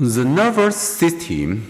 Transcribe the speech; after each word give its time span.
The 0.00 0.24
nervous 0.24 0.76
system. 0.76 1.68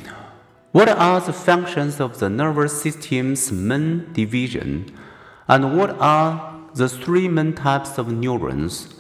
What 0.73 0.89
are 0.89 1.21
the 1.21 1.35
functions 1.35 2.01
of 2.01 2.21
the 2.21 2.31
nervous 2.31 2.81
system's 2.81 3.53
main 3.53 4.15
division? 4.15 4.91
And 5.47 5.77
what 5.77 5.91
are 6.01 6.59
the 6.75 6.89
three 6.89 7.29
main 7.29 7.53
types 7.53 7.99
of 7.99 8.11
neurons? 8.11 8.95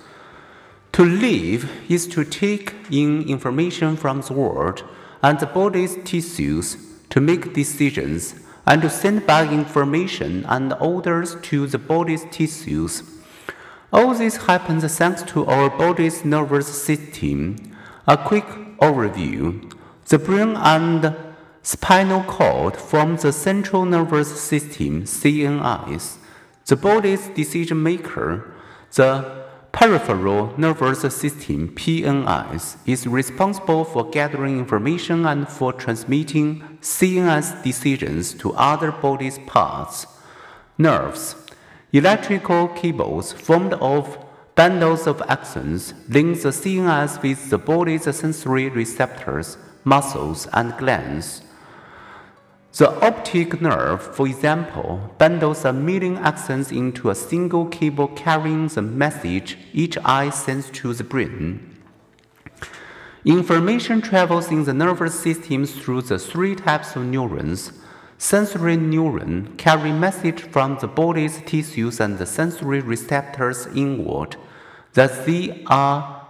To 0.92 1.06
live 1.06 1.70
is 1.88 2.06
to 2.08 2.22
take 2.26 2.74
in 2.90 3.26
information 3.26 3.96
from 3.96 4.20
the 4.20 4.34
world 4.34 4.84
and 5.22 5.40
the 5.40 5.46
body's 5.46 5.96
tissues 6.04 6.76
to 7.08 7.18
make 7.18 7.54
decisions 7.54 8.34
and 8.66 8.82
to 8.82 8.90
send 8.90 9.26
back 9.26 9.50
information 9.50 10.44
and 10.50 10.74
orders 10.74 11.36
to 11.44 11.66
the 11.66 11.78
body's 11.78 12.26
tissues. 12.30 13.02
All 13.90 14.12
this 14.12 14.36
happens 14.36 14.84
thanks 14.98 15.22
to 15.22 15.46
our 15.46 15.70
body's 15.70 16.26
nervous 16.26 16.68
system. 16.68 17.56
A 18.06 18.18
quick 18.18 18.44
overview. 18.84 19.72
The 20.06 20.18
brain 20.18 20.56
and 20.56 21.16
spinal 21.62 22.22
cord 22.24 22.76
form 22.76 23.16
the 23.16 23.32
central 23.32 23.84
nervous 23.84 24.30
system, 24.40 25.04
CNS, 25.04 26.18
the 26.66 26.76
body's 26.76 27.28
decision 27.28 27.82
maker. 27.82 28.54
The 28.94 29.44
peripheral 29.72 30.54
nervous 30.56 31.00
system, 31.00 31.68
PNS, 31.74 32.76
is 32.86 33.06
responsible 33.06 33.84
for 33.84 34.08
gathering 34.08 34.58
information 34.58 35.26
and 35.26 35.48
for 35.48 35.72
transmitting 35.72 36.62
CNS 36.80 37.62
decisions 37.64 38.34
to 38.34 38.52
other 38.52 38.92
body's 38.92 39.38
parts. 39.46 40.06
Nerves, 40.78 41.34
electrical 41.92 42.68
cables 42.68 43.32
formed 43.32 43.74
of 43.74 44.23
Bundles 44.56 45.08
of 45.08 45.18
axons 45.22 45.94
link 46.08 46.40
the 46.40 46.50
CNS 46.50 47.20
with 47.22 47.50
the 47.50 47.58
body's 47.58 48.04
sensory 48.14 48.68
receptors, 48.68 49.58
muscles, 49.82 50.46
and 50.52 50.76
glands. 50.76 51.42
The 52.76 52.90
optic 53.04 53.60
nerve, 53.60 54.00
for 54.00 54.28
example, 54.28 55.12
bundles 55.18 55.64
a 55.64 55.72
million 55.72 56.18
axons 56.18 56.70
into 56.70 57.10
a 57.10 57.16
single 57.16 57.66
cable 57.66 58.06
carrying 58.06 58.68
the 58.68 58.82
message 58.82 59.58
each 59.72 59.98
eye 60.04 60.30
sends 60.30 60.70
to 60.70 60.94
the 60.94 61.02
brain. 61.02 61.80
Information 63.24 64.00
travels 64.00 64.52
in 64.52 64.64
the 64.64 64.74
nervous 64.74 65.18
system 65.18 65.66
through 65.66 66.02
the 66.02 66.18
three 66.18 66.54
types 66.54 66.94
of 66.94 67.04
neurons. 67.04 67.72
Sensory 68.18 68.76
neurons 68.76 69.50
carry 69.58 69.92
message 69.92 70.40
from 70.42 70.78
the 70.78 70.86
body's 70.86 71.42
tissues 71.42 72.00
and 72.00 72.18
the 72.18 72.26
sensory 72.26 72.80
receptors 72.80 73.66
inward 73.74 74.36
that 74.94 75.26
they 75.26 75.62
are 75.66 76.26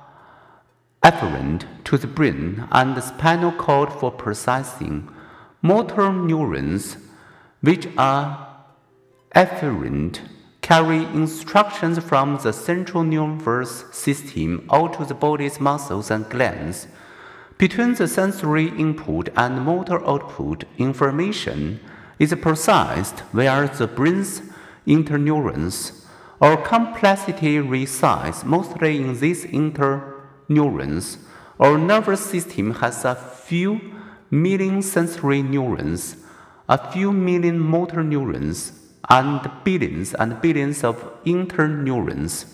afferent 1.02 1.64
to 1.84 1.98
the 1.98 2.06
brain 2.06 2.66
and 2.72 2.96
the 2.96 3.00
spinal 3.02 3.52
cord 3.52 3.92
for 3.92 4.10
processing. 4.10 5.08
Motor 5.60 6.12
neurons, 6.12 6.96
which 7.60 7.86
are 7.98 8.48
efferent, 9.34 10.20
carry 10.62 11.04
instructions 11.04 11.98
from 11.98 12.38
the 12.38 12.52
central 12.52 13.02
nervous 13.04 13.84
system 13.92 14.66
out 14.72 14.94
to 14.94 15.04
the 15.04 15.14
body's 15.14 15.60
muscles 15.60 16.10
and 16.10 16.28
glands. 16.30 16.86
Between 17.58 17.94
the 17.94 18.08
sensory 18.08 18.68
input 18.68 19.28
and 19.36 19.62
motor 19.62 20.04
output, 20.06 20.64
information 20.78 21.80
is 22.18 22.34
processed 22.40 23.22
via 23.32 23.68
the 23.68 23.86
brain's 23.86 24.42
interneurons 24.86 26.04
our 26.40 26.56
complexity 26.56 27.58
resides 27.58 28.44
mostly 28.44 28.96
in 28.96 29.18
these 29.18 29.46
interneurons. 29.46 31.18
Our 31.60 31.78
nervous 31.78 32.20
system 32.20 32.74
has 32.74 33.04
a 33.04 33.14
few 33.14 33.80
million 34.30 34.82
sensory 34.82 35.42
neurons, 35.42 36.16
a 36.68 36.90
few 36.90 37.12
million 37.12 37.58
motor 37.58 38.02
neurons, 38.02 38.72
and 39.08 39.50
billions 39.64 40.12
and 40.12 40.40
billions 40.42 40.82
of 40.82 40.96
interneurons. 41.24 42.46